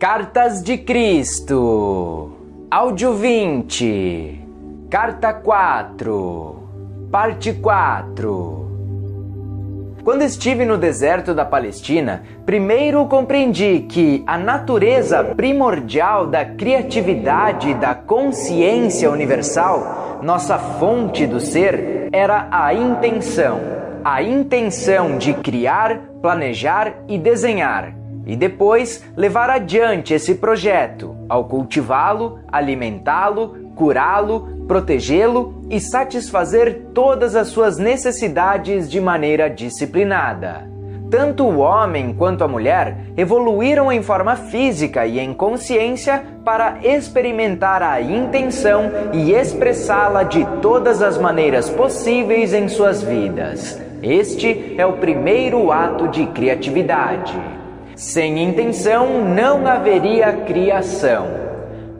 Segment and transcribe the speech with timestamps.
[0.00, 2.32] Cartas de Cristo,
[2.70, 4.46] Áudio 20,
[4.88, 9.98] Carta 4, Parte 4.
[10.02, 17.94] Quando estive no deserto da Palestina, primeiro compreendi que a natureza primordial da criatividade da
[17.94, 23.60] consciência universal, nossa fonte do ser, era a intenção.
[24.02, 27.99] A intenção de criar, planejar e desenhar
[28.30, 37.48] e depois levar adiante esse projeto ao cultivá-lo, alimentá-lo, curá-lo, protegê-lo e satisfazer todas as
[37.48, 40.70] suas necessidades de maneira disciplinada.
[41.10, 47.82] Tanto o homem quanto a mulher evoluíram em forma física e em consciência para experimentar
[47.82, 53.76] a intenção e expressá-la de todas as maneiras possíveis em suas vidas.
[54.00, 57.59] Este é o primeiro ato de criatividade.
[58.00, 61.26] Sem intenção não haveria criação.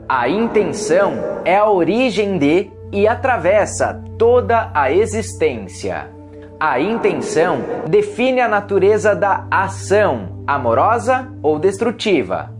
[0.09, 1.13] A intenção
[1.45, 6.09] é a origem de e atravessa toda a existência.
[6.59, 12.51] A intenção define a natureza da ação, amorosa ou destrutiva.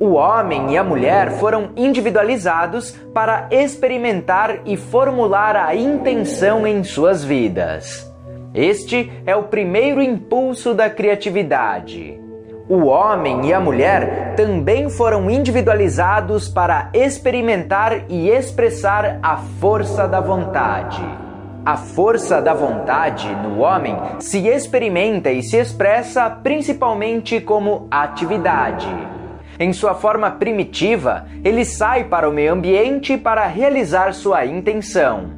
[0.00, 7.22] O homem e a mulher foram individualizados para experimentar e formular a intenção em suas
[7.22, 8.12] vidas.
[8.52, 12.26] Este é o primeiro impulso da criatividade.
[12.68, 20.20] O homem e a mulher também foram individualizados para experimentar e expressar a força da
[20.20, 21.02] vontade.
[21.64, 28.86] A força da vontade no homem se experimenta e se expressa principalmente como atividade.
[29.58, 35.30] Em sua forma primitiva, ele sai para o meio ambiente para realizar sua intenção.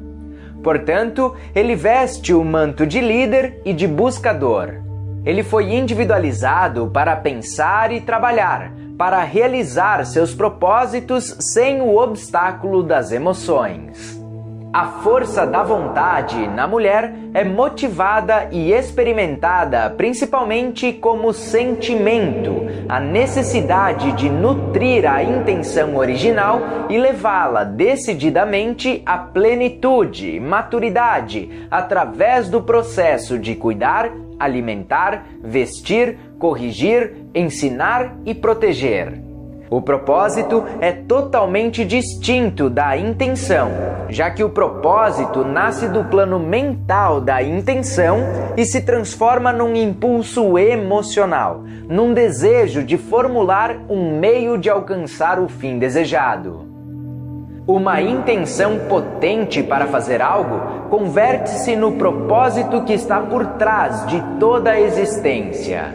[0.61, 4.90] Portanto, ele veste o manto de líder e de buscador.
[5.23, 13.11] Ele foi individualizado para pensar e trabalhar, para realizar seus propósitos sem o obstáculo das
[13.11, 14.19] emoções.
[14.73, 24.13] A força da vontade na mulher é motivada e experimentada principalmente como sentimento, a necessidade
[24.13, 33.55] de nutrir a intenção original e levá-la decididamente à plenitude, maturidade, através do processo de
[33.55, 34.09] cuidar,
[34.43, 39.31] alimentar, vestir, corrigir, ensinar e proteger.
[39.71, 43.71] O propósito é totalmente distinto da intenção,
[44.09, 48.17] já que o propósito nasce do plano mental da intenção
[48.57, 55.47] e se transforma num impulso emocional, num desejo de formular um meio de alcançar o
[55.47, 56.70] fim desejado.
[57.67, 64.71] Uma intenção potente para fazer algo converte-se no propósito que está por trás de toda
[64.71, 65.93] a existência.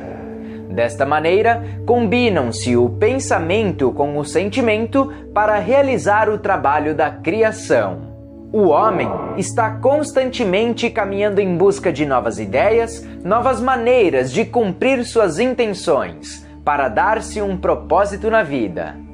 [0.71, 8.15] Desta maneira, combinam-se o pensamento com o sentimento para realizar o trabalho da criação.
[8.53, 15.41] O homem está constantemente caminhando em busca de novas ideias, novas maneiras de cumprir suas
[15.41, 19.06] intenções, para dar-se um propósito na vida.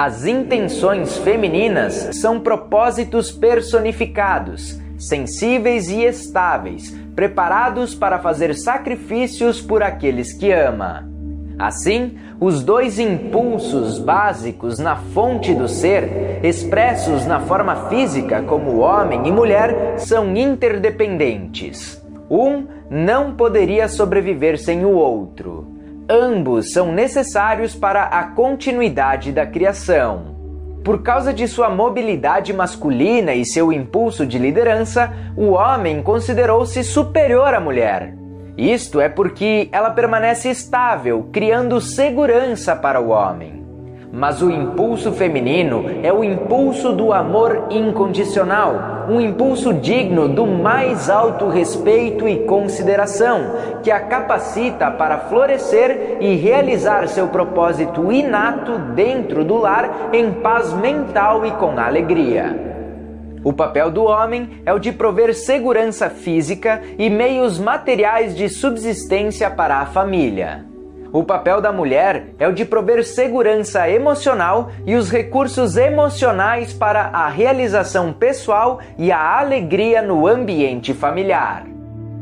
[0.00, 10.32] As intenções femininas são propósitos personificados, sensíveis e estáveis, preparados para fazer sacrifícios por aqueles
[10.32, 11.04] que ama.
[11.58, 19.26] Assim, os dois impulsos básicos na fonte do ser, expressos na forma física como homem
[19.26, 22.00] e mulher, são interdependentes.
[22.30, 25.67] Um não poderia sobreviver sem o outro.
[26.10, 30.34] Ambos são necessários para a continuidade da criação.
[30.82, 37.52] Por causa de sua mobilidade masculina e seu impulso de liderança, o homem considerou-se superior
[37.52, 38.14] à mulher.
[38.56, 43.57] Isto é porque ela permanece estável, criando segurança para o homem.
[44.12, 51.10] Mas o impulso feminino é o impulso do amor incondicional, um impulso digno do mais
[51.10, 53.52] alto respeito e consideração,
[53.82, 60.72] que a capacita para florescer e realizar seu propósito inato dentro do lar em paz
[60.72, 62.68] mental e com alegria.
[63.44, 69.50] O papel do homem é o de prover segurança física e meios materiais de subsistência
[69.50, 70.67] para a família.
[71.10, 77.04] O papel da mulher é o de prover segurança emocional e os recursos emocionais para
[77.04, 81.64] a realização pessoal e a alegria no ambiente familiar.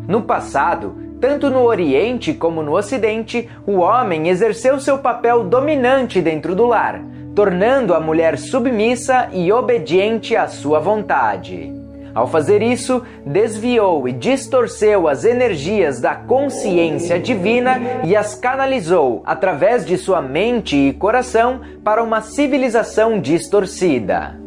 [0.06, 6.55] No passado, tanto no Oriente como no Ocidente, o homem exerceu seu papel dominante dentro
[6.55, 7.03] do lar,
[7.35, 11.86] tornando a mulher submissa e obediente à sua vontade.
[12.17, 19.85] Ao fazer isso, desviou e distorceu as energias da consciência divina e as canalizou através
[19.85, 24.41] de sua mente e coração para uma civilização distorcida.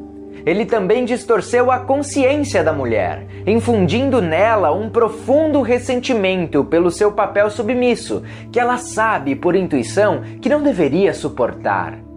[0.47, 7.51] Ele também distorceu a consciência da mulher, infundindo nela um profundo ressentimento pelo seu papel
[7.51, 12.08] submisso, que ela sabe por intuição que não deveria suportar.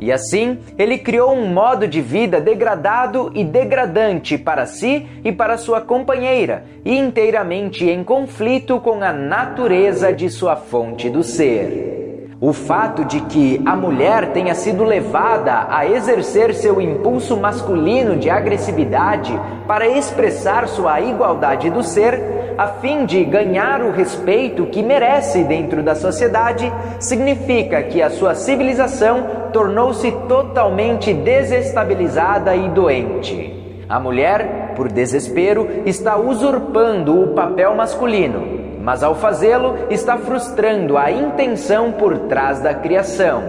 [0.00, 5.58] E assim, ele criou um modo de vida degradado e degradante para si e para
[5.58, 11.98] sua companheira, e inteiramente em conflito com a natureza de sua fonte do ser.
[12.40, 18.30] O fato de que a mulher tenha sido levada a exercer seu impulso masculino de
[18.30, 22.18] agressividade para expressar sua igualdade do ser,
[22.60, 28.34] a fim de ganhar o respeito que merece dentro da sociedade, significa que a sua
[28.34, 33.82] civilização tornou-se totalmente desestabilizada e doente.
[33.88, 41.10] A mulher, por desespero, está usurpando o papel masculino mas ao fazê-lo está frustrando a
[41.10, 43.42] intenção por trás da criação.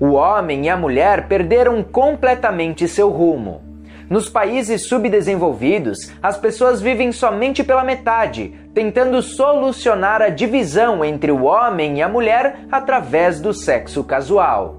[0.00, 3.71] O homem e a mulher perderam completamente seu rumo.
[4.12, 11.44] Nos países subdesenvolvidos, as pessoas vivem somente pela metade, tentando solucionar a divisão entre o
[11.44, 14.76] homem e a mulher através do sexo casual.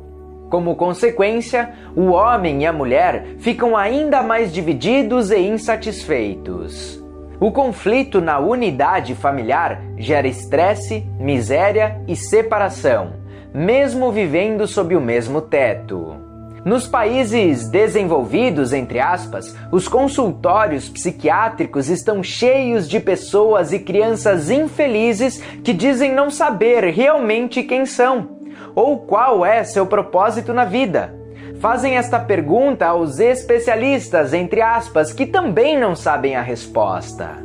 [0.51, 7.03] Como consequência, o homem e a mulher ficam ainda mais divididos e insatisfeitos.
[7.39, 13.13] O conflito na unidade familiar gera estresse, miséria e separação,
[13.51, 16.23] mesmo vivendo sob o mesmo teto.
[16.65, 25.38] Nos países desenvolvidos, entre aspas, os consultórios psiquiátricos estão cheios de pessoas e crianças infelizes
[25.63, 28.38] que dizem não saber realmente quem são
[28.74, 31.24] ou qual é seu propósito na vida
[31.63, 37.38] fazem esta pergunta aos especialistas, entre aspas, que também não sabem a resposta.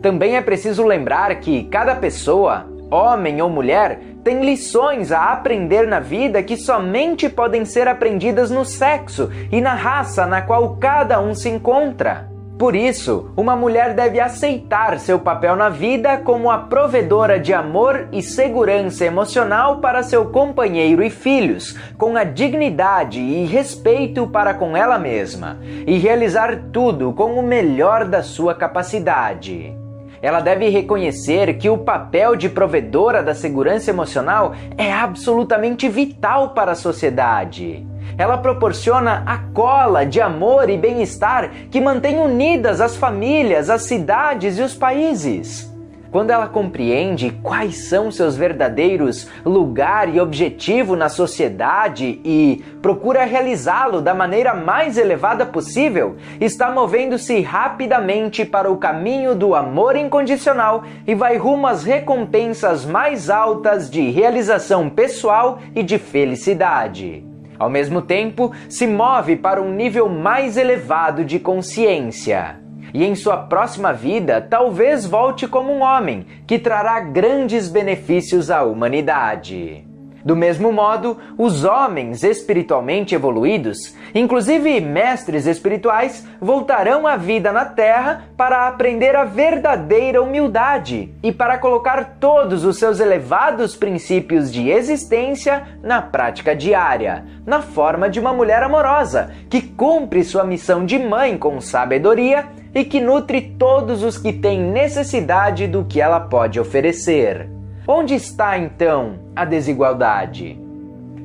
[0.00, 6.00] Também é preciso lembrar que cada pessoa, homem ou mulher, tem lições a aprender na
[6.00, 11.34] vida que somente podem ser aprendidas no sexo e na raça na qual cada um
[11.34, 12.32] se encontra.
[12.58, 18.08] Por isso, uma mulher deve aceitar seu papel na vida como a provedora de amor
[18.12, 24.76] e segurança emocional para seu companheiro e filhos, com a dignidade e respeito para com
[24.76, 29.83] ela mesma, e realizar tudo com o melhor da sua capacidade.
[30.24, 36.72] Ela deve reconhecer que o papel de provedora da segurança emocional é absolutamente vital para
[36.72, 37.86] a sociedade.
[38.16, 44.56] Ela proporciona a cola de amor e bem-estar que mantém unidas as famílias, as cidades
[44.56, 45.73] e os países
[46.14, 54.00] quando ela compreende quais são seus verdadeiros lugar e objetivo na sociedade e procura realizá-lo
[54.00, 61.16] da maneira mais elevada possível, está movendo-se rapidamente para o caminho do amor incondicional e
[61.16, 67.26] vai rumo às recompensas mais altas de realização pessoal e de felicidade.
[67.58, 72.62] Ao mesmo tempo, se move para um nível mais elevado de consciência
[72.94, 78.62] e em sua próxima vida talvez volte como um homem que trará grandes benefícios à
[78.62, 79.83] humanidade.
[80.24, 88.24] Do mesmo modo, os homens espiritualmente evoluídos, inclusive mestres espirituais, voltarão à vida na Terra
[88.34, 95.62] para aprender a verdadeira humildade e para colocar todos os seus elevados princípios de existência
[95.82, 101.36] na prática diária, na forma de uma mulher amorosa que cumpre sua missão de mãe
[101.36, 107.48] com sabedoria e que nutre todos os que têm necessidade do que ela pode oferecer.
[107.86, 110.58] Onde está então a desigualdade?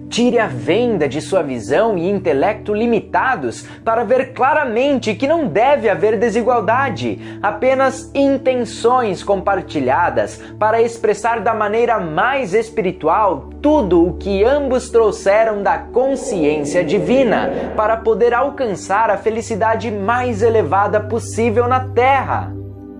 [0.09, 5.87] Tire a venda de sua visão e intelecto limitados para ver claramente que não deve
[5.87, 14.89] haver desigualdade, apenas intenções compartilhadas para expressar da maneira mais espiritual tudo o que ambos
[14.89, 22.58] trouxeram da consciência divina para poder alcançar a felicidade mais elevada possível na Terra.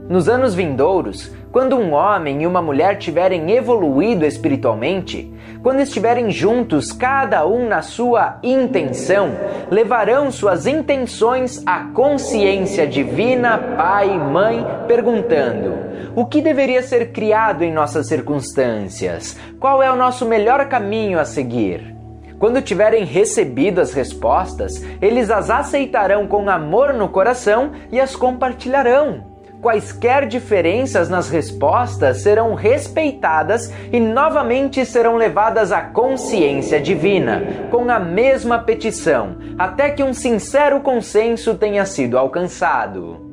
[0.10, 6.92] Nos anos vindouros, quando um homem e uma mulher tiverem evoluído espiritualmente, quando estiverem juntos,
[6.92, 9.30] cada um na sua intenção,
[9.70, 15.76] levarão suas intenções à consciência divina, pai e mãe, perguntando:
[16.16, 19.38] o que deveria ser criado em nossas circunstâncias?
[19.60, 21.96] Qual é o nosso melhor caminho a seguir?
[22.40, 29.29] Quando tiverem recebido as respostas, eles as aceitarão com amor no coração e as compartilharão.
[29.62, 38.00] Quaisquer diferenças nas respostas serão respeitadas e novamente serão levadas à consciência divina, com a
[38.00, 43.30] mesma petição, até que um sincero consenso tenha sido alcançado.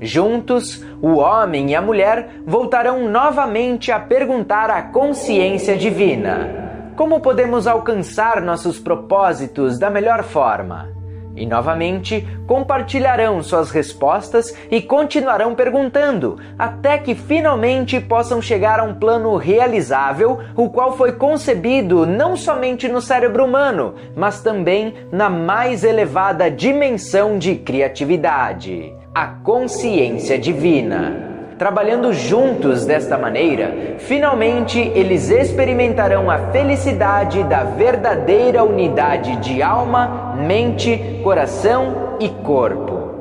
[0.00, 7.66] Juntos, o homem e a mulher voltarão novamente a perguntar à consciência divina: como podemos
[7.66, 10.95] alcançar nossos propósitos da melhor forma?
[11.36, 18.94] E novamente compartilharão suas respostas e continuarão perguntando, até que finalmente possam chegar a um
[18.94, 25.84] plano realizável, o qual foi concebido não somente no cérebro humano, mas também na mais
[25.84, 31.36] elevada dimensão de criatividade a consciência divina.
[31.58, 41.20] Trabalhando juntos desta maneira, finalmente eles experimentarão a felicidade da verdadeira unidade de alma, mente,
[41.22, 43.14] coração e corpo.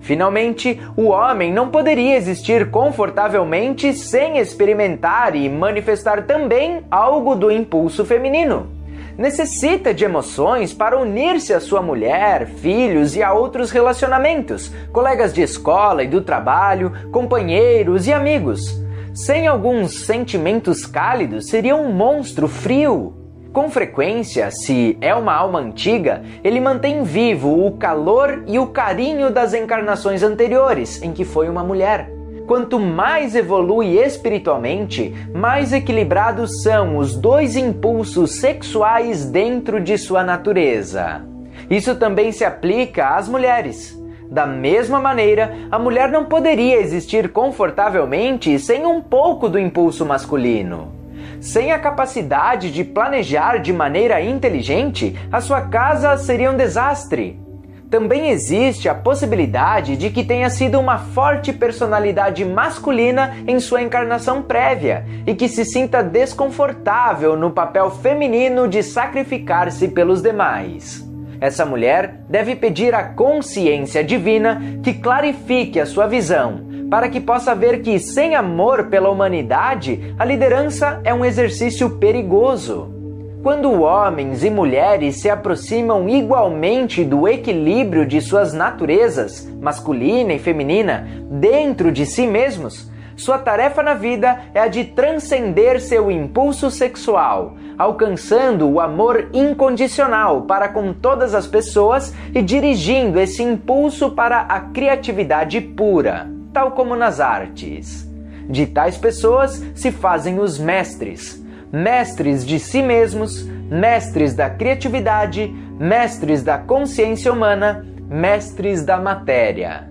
[0.00, 8.04] Finalmente, o homem não poderia existir confortavelmente sem experimentar e manifestar também algo do impulso
[8.04, 8.78] feminino
[9.18, 15.42] necessita de emoções para unir-se à sua mulher, filhos e a outros relacionamentos, colegas de
[15.42, 18.80] escola e do trabalho, companheiros e amigos.
[19.12, 23.17] Sem alguns sentimentos cálidos, seria um monstro frio.
[23.52, 29.30] Com frequência, se é uma alma antiga, ele mantém vivo o calor e o carinho
[29.30, 32.10] das encarnações anteriores, em que foi uma mulher.
[32.46, 41.22] Quanto mais evolui espiritualmente, mais equilibrados são os dois impulsos sexuais dentro de sua natureza.
[41.70, 43.98] Isso também se aplica às mulheres.
[44.30, 50.97] Da mesma maneira, a mulher não poderia existir confortavelmente sem um pouco do impulso masculino.
[51.40, 57.40] Sem a capacidade de planejar de maneira inteligente, a sua casa seria um desastre.
[57.88, 64.42] Também existe a possibilidade de que tenha sido uma forte personalidade masculina em sua encarnação
[64.42, 71.08] prévia e que se sinta desconfortável no papel feminino de sacrificar-se pelos demais.
[71.40, 77.54] Essa mulher deve pedir à consciência divina que clarifique a sua visão, para que possa
[77.54, 82.94] ver que, sem amor pela humanidade, a liderança é um exercício perigoso.
[83.42, 91.06] Quando homens e mulheres se aproximam igualmente do equilíbrio de suas naturezas, masculina e feminina,
[91.30, 97.56] dentro de si mesmos, sua tarefa na vida é a de transcender seu impulso sexual,
[97.76, 104.60] alcançando o amor incondicional para com todas as pessoas e dirigindo esse impulso para a
[104.60, 108.04] criatividade pura, tal como nas artes.
[108.48, 115.46] De tais pessoas se fazem os mestres mestres de si mesmos, mestres da criatividade,
[115.78, 119.86] mestres da consciência humana, mestres da matéria.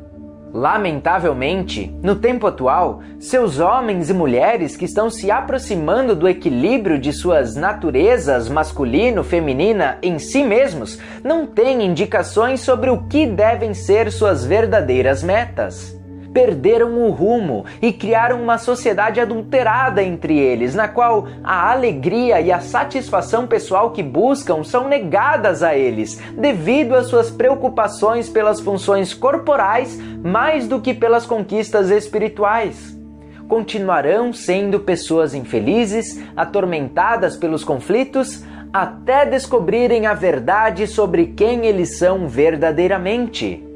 [0.53, 7.13] Lamentavelmente, no tempo atual, seus homens e mulheres que estão se aproximando do equilíbrio de
[7.13, 14.11] suas naturezas masculino, feminina em si mesmos não têm indicações sobre o que devem ser
[14.11, 15.96] suas verdadeiras metas
[16.37, 22.51] perderam o rumo e criaram uma sociedade adulterada entre eles, na qual a alegria e
[22.51, 29.15] a satisfação pessoal que buscam são negadas a eles, devido às suas preocupações pelas funções
[29.15, 32.95] corporais mais do que pelas conquistas espirituais
[33.47, 42.27] continuarão sendo pessoas infelizes, atormentadas pelos conflitos, até descobrirem a verdade sobre quem eles são
[42.27, 43.66] verdadeiramente.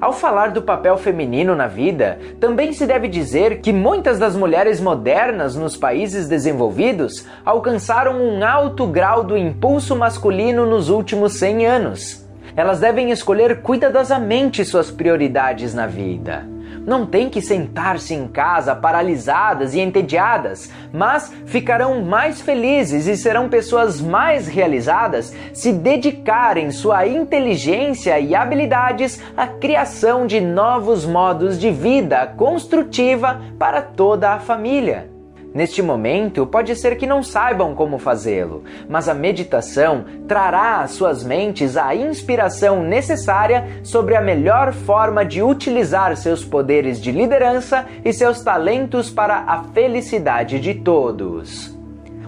[0.00, 4.80] Ao falar do papel feminino na vida, também se deve dizer que muitas das mulheres
[4.80, 12.28] modernas nos países desenvolvidos alcançaram um alto grau do impulso masculino nos últimos 100 anos.
[12.54, 19.74] Elas devem escolher cuidadosamente suas prioridades na vida não têm que sentar-se em casa paralisadas
[19.74, 28.18] e entediadas, mas ficarão mais felizes e serão pessoas mais realizadas se dedicarem sua inteligência
[28.18, 35.17] e habilidades à criação de novos modos de vida construtiva para toda a família.
[35.54, 41.24] Neste momento, pode ser que não saibam como fazê-lo, mas a meditação trará às suas
[41.24, 48.12] mentes a inspiração necessária sobre a melhor forma de utilizar seus poderes de liderança e
[48.12, 51.77] seus talentos para a felicidade de todos.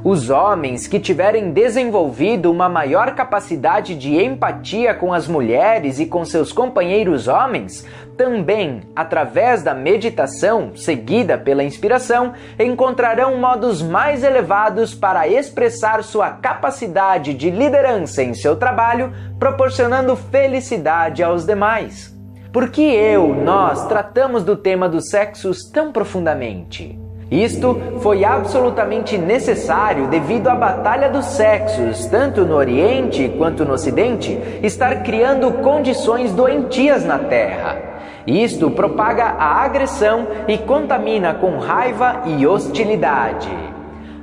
[0.03, 6.25] Os homens que tiverem desenvolvido uma maior capacidade de empatia com as mulheres e com
[6.25, 15.29] seus companheiros homens, também, através da meditação seguida pela inspiração, encontrarão modos mais elevados para
[15.29, 22.15] expressar sua capacidade de liderança em seu trabalho, proporcionando felicidade aos demais.
[22.53, 27.00] Por que eu, nós, tratamos do tema dos sexos tão profundamente?
[27.31, 34.37] Isto foi absolutamente necessário devido à batalha dos sexos, tanto no Oriente quanto no Ocidente,
[34.63, 37.91] estar criando condições doentias na Terra.
[38.27, 43.51] Isto propaga a agressão e contamina com raiva e hostilidade.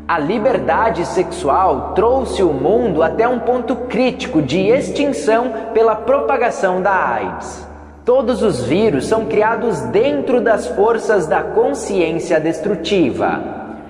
[0.06, 6.94] A liberdade sexual trouxe o mundo até um ponto crítico de extinção pela propagação da
[6.94, 7.67] AIDS.
[8.08, 13.44] Todos os vírus são criados dentro das forças da consciência destrutiva.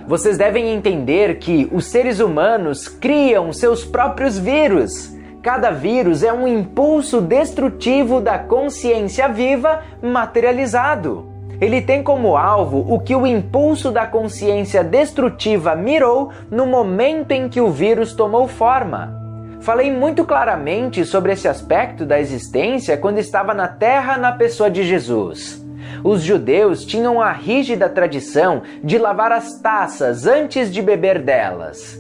[0.08, 5.16] Vocês devem entender que os seres humanos criam seus próprios vírus.
[5.44, 11.32] Cada vírus é um impulso destrutivo da consciência viva materializado.
[11.62, 17.48] Ele tem como alvo o que o impulso da consciência destrutiva mirou no momento em
[17.48, 19.27] que o vírus tomou forma.
[19.62, 24.84] Falei muito claramente sobre esse aspecto da existência quando estava na Terra na pessoa de
[24.84, 25.64] Jesus.
[26.04, 32.00] Os judeus tinham a rígida tradição de lavar as taças antes de beber delas.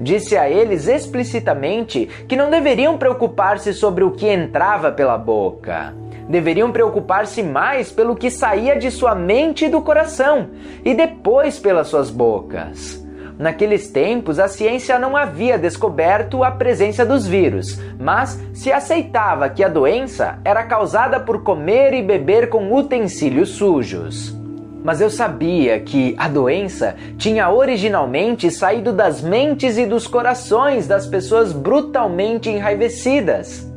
[0.00, 5.94] Disse a eles explicitamente que não deveriam preocupar-se sobre o que entrava pela boca.
[6.28, 10.48] Deveriam preocupar-se mais pelo que saía de sua mente e do coração,
[10.84, 13.03] e depois pelas suas bocas.
[13.38, 19.64] Naqueles tempos, a ciência não havia descoberto a presença dos vírus, mas se aceitava que
[19.64, 24.36] a doença era causada por comer e beber com utensílios sujos.
[24.84, 31.06] Mas eu sabia que a doença tinha originalmente saído das mentes e dos corações das
[31.06, 33.73] pessoas brutalmente enraivecidas.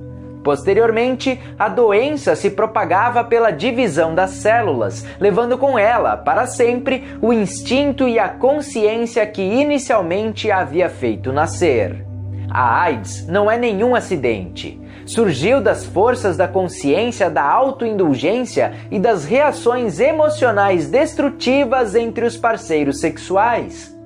[0.47, 7.33] Posteriormente, a doença se propagava pela divisão das células, levando com ela, para sempre, o
[7.33, 12.01] instinto e a consciência que inicialmente havia feito nascer.
[12.49, 14.79] A AIDS não é nenhum acidente.
[15.05, 23.01] Surgiu das forças da consciência da autoindulgência e das reações emocionais destrutivas entre os parceiros
[23.01, 23.96] sexuais.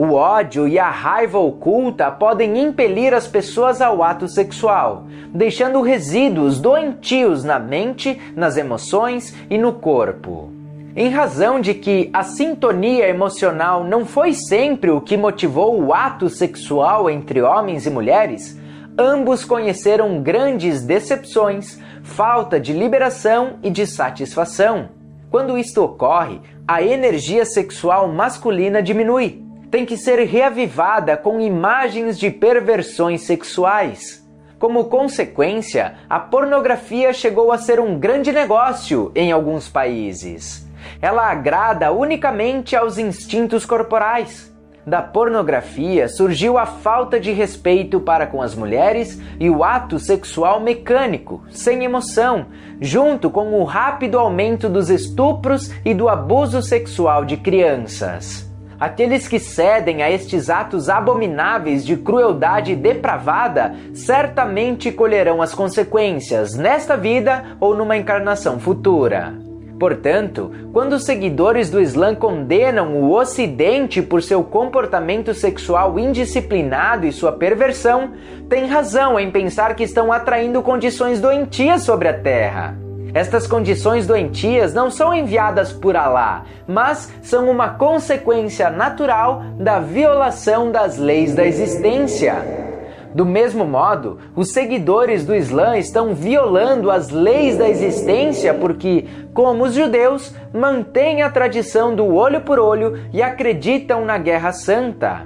[0.00, 6.60] O ódio e a raiva oculta podem impelir as pessoas ao ato sexual, deixando resíduos
[6.60, 10.52] doentios na mente, nas emoções e no corpo.
[10.94, 16.30] Em razão de que a sintonia emocional não foi sempre o que motivou o ato
[16.30, 18.56] sexual entre homens e mulheres,
[18.96, 24.90] ambos conheceram grandes decepções, falta de liberação e de satisfação.
[25.28, 32.30] Quando isto ocorre, a energia sexual masculina diminui tem que ser reavivada com imagens de
[32.30, 34.26] perversões sexuais.
[34.58, 40.66] Como consequência, a pornografia chegou a ser um grande negócio em alguns países.
[41.00, 44.52] Ela agrada unicamente aos instintos corporais.
[44.84, 50.60] Da pornografia surgiu a falta de respeito para com as mulheres e o ato sexual
[50.60, 52.46] mecânico, sem emoção,
[52.80, 58.47] junto com o rápido aumento dos estupros e do abuso sexual de crianças.
[58.78, 66.96] Aqueles que cedem a estes atos abomináveis de crueldade depravada certamente colherão as consequências nesta
[66.96, 69.34] vida ou numa encarnação futura.
[69.80, 77.12] Portanto, quando os seguidores do Islã condenam o Ocidente por seu comportamento sexual indisciplinado e
[77.12, 78.12] sua perversão,
[78.48, 82.87] têm razão em pensar que estão atraindo condições doentias sobre a Terra.
[83.14, 90.70] Estas condições doentias não são enviadas por Alá, mas são uma consequência natural da violação
[90.70, 92.68] das leis da existência.
[93.14, 99.64] Do mesmo modo, os seguidores do Islã estão violando as leis da existência porque, como
[99.64, 105.22] os judeus, mantêm a tradição do olho por olho e acreditam na Guerra Santa.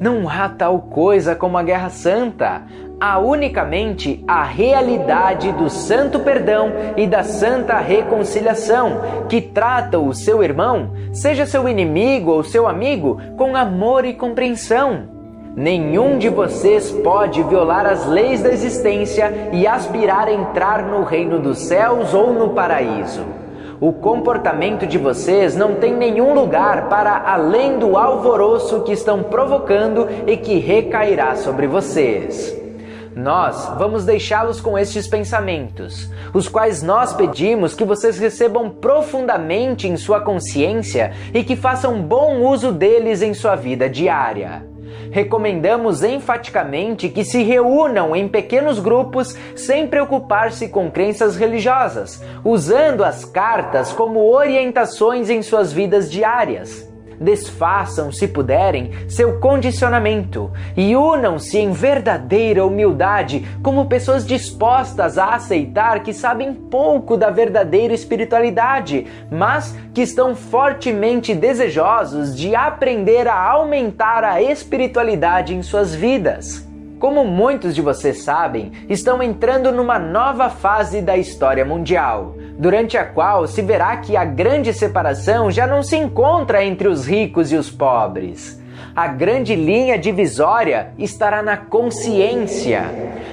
[0.00, 2.62] Não há tal coisa como a Guerra Santa
[3.02, 10.40] há unicamente a realidade do santo perdão e da santa reconciliação, que trata o seu
[10.40, 15.08] irmão, seja seu inimigo ou seu amigo, com amor e compreensão.
[15.56, 21.40] Nenhum de vocês pode violar as leis da existência e aspirar a entrar no reino
[21.40, 23.24] dos céus ou no paraíso.
[23.80, 30.06] O comportamento de vocês não tem nenhum lugar para além do alvoroço que estão provocando
[30.24, 32.61] e que recairá sobre vocês.
[33.14, 39.96] Nós vamos deixá-los com estes pensamentos, os quais nós pedimos que vocês recebam profundamente em
[39.96, 44.64] sua consciência e que façam bom uso deles em sua vida diária.
[45.10, 53.26] Recomendamos enfaticamente que se reúnam em pequenos grupos sem preocupar-se com crenças religiosas, usando as
[53.26, 61.72] cartas como orientações em suas vidas diárias desfaçam, se puderem, seu condicionamento e unam-se em
[61.72, 70.02] verdadeira humildade como pessoas dispostas a aceitar que sabem pouco da verdadeira espiritualidade, mas que
[70.02, 76.66] estão fortemente desejosos de aprender a aumentar a espiritualidade em suas vidas.
[76.98, 83.04] Como muitos de vocês sabem, estão entrando numa nova fase da história mundial durante a
[83.04, 87.56] qual se verá que a grande separação já não se encontra entre os ricos e
[87.56, 88.61] os pobres
[88.94, 92.84] a grande linha divisória estará na consciência.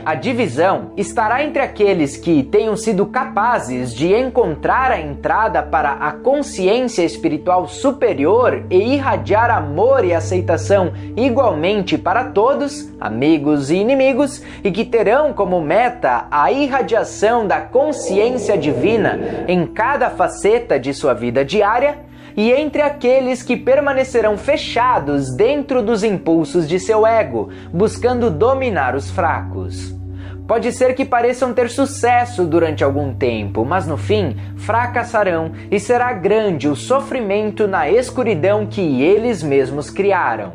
[0.06, 6.14] A divisão estará entre aqueles que tenham sido capazes de encontrar a entrada para a
[6.14, 14.72] consciência espiritual superior e irradiar amor e aceitação igualmente para todos, amigos e inimigos, e
[14.72, 21.44] que terão como meta a irradiação da consciência divina em cada faceta de sua vida
[21.44, 22.09] diária
[22.40, 29.12] e entre aqueles que permanecerão fechados dentro dos impulsos de seu ego, buscando dominar os
[29.12, 29.94] fracos.
[30.48, 36.14] Pode ser que pareçam ter sucesso durante algum tempo, mas no fim fracassarão e será
[36.14, 40.54] grande o sofrimento na escuridão que eles mesmos criaram.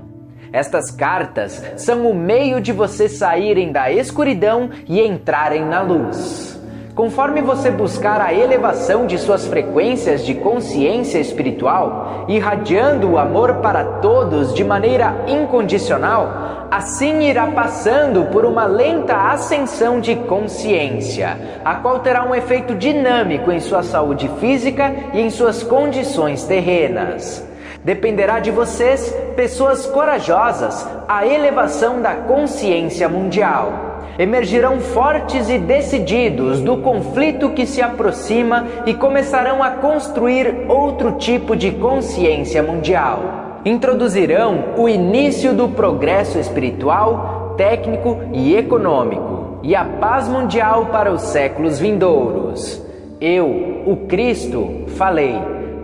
[0.54, 6.53] Estas cartas são o meio de vocês saírem da escuridão e entrarem na luz.
[6.94, 13.85] Conforme você buscar a elevação de suas frequências de consciência espiritual, irradiando o amor para
[14.00, 21.98] todos de maneira incondicional, assim irá passando por uma lenta ascensão de consciência, a qual
[21.98, 27.44] terá um efeito dinâmico em sua saúde física e em suas condições terrenas.
[27.83, 33.83] Dependerá de vocês, pessoas corajosas, a elevação da consciência mundial
[34.18, 41.57] emergirão fortes e decididos do conflito que se aproxima e começarão a construir outro tipo
[41.57, 43.61] de consciência mundial.
[43.64, 51.22] Introduzirão o início do progresso espiritual, técnico e econômico e a paz mundial para os
[51.22, 52.83] séculos vindouros.
[53.20, 55.35] Eu, o Cristo, falei.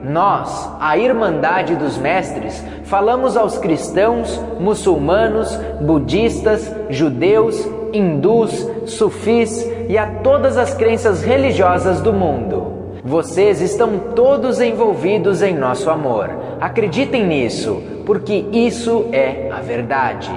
[0.03, 10.07] Nós, a Irmandade dos Mestres, falamos aos cristãos, muçulmanos, budistas, judeus hindus, sufis e a
[10.22, 12.81] todas as crenças religiosas do mundo.
[13.05, 16.31] Vocês estão todos envolvidos em nosso amor.
[16.61, 20.31] Acreditem nisso, porque isso é a verdade.